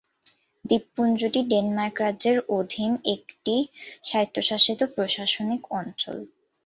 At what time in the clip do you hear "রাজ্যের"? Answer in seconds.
2.01-2.37